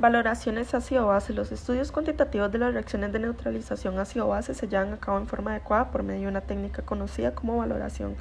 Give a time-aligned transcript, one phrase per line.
[0.00, 1.32] Valoraciones ácido-base.
[1.34, 5.52] Los estudios cuantitativos de las reacciones de neutralización ácido-base se llevan a cabo en forma
[5.52, 8.16] adecuada por medio de una técnica conocida como valoración.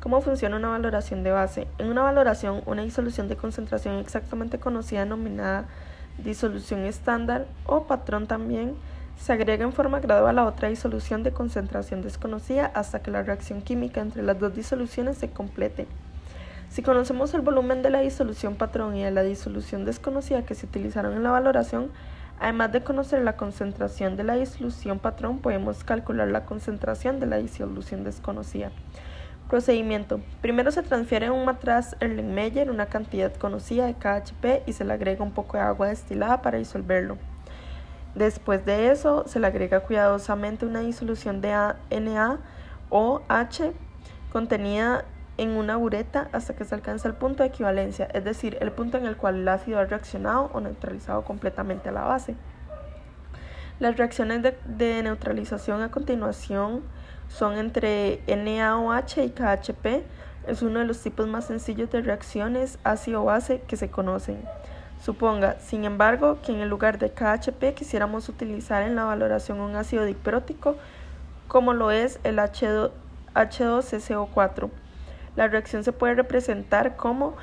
[0.00, 1.68] ¿Cómo funciona una valoración de base?
[1.78, 5.64] En una valoración, una disolución de concentración exactamente conocida denominada
[6.18, 8.74] disolución estándar o patrón también
[9.18, 13.62] se agrega en forma gradual a otra disolución de concentración desconocida hasta que la reacción
[13.62, 15.86] química entre las dos disoluciones se complete.
[16.70, 20.66] Si conocemos el volumen de la disolución patrón y de la disolución desconocida que se
[20.66, 21.90] utilizaron en la valoración,
[22.38, 27.38] además de conocer la concentración de la disolución patrón, podemos calcular la concentración de la
[27.38, 28.72] disolución desconocida.
[29.48, 30.20] Procedimiento.
[30.42, 35.22] Primero se transfiere un matraz Erlenmeyer una cantidad conocida de KHP y se le agrega
[35.22, 37.16] un poco de agua destilada para disolverlo.
[38.16, 42.40] Después de eso se le agrega cuidadosamente una disolución de Na
[42.90, 43.72] o H
[44.32, 45.04] contenida
[45.38, 48.96] en una bureta hasta que se alcanza el punto de equivalencia, es decir, el punto
[48.98, 52.34] en el cual el ácido ha reaccionado o neutralizado completamente a la base.
[53.78, 56.82] Las reacciones de, neutralización a continuación
[57.28, 60.02] son entre NaOH y KHP.
[60.46, 64.42] Es uno de los tipos más sencillos de reacciones ácido-base que se conocen.
[65.02, 70.04] Suponga, sin embargo, que en lugar de KHP quisiéramos utilizar en la valoración un ácido
[70.04, 70.76] diprótico
[71.46, 72.92] como lo es el H2,
[73.34, 74.70] H2SO4.
[75.36, 77.36] La reacción se puede representar como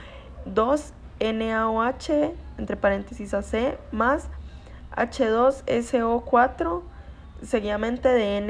[0.45, 4.27] 2NaOH, entre paréntesis AC, más
[4.95, 6.81] H2SO4,
[7.43, 8.41] seguidamente de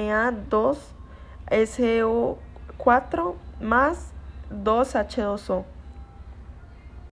[1.50, 4.12] Na2SO4 más
[4.52, 5.66] 2H2O.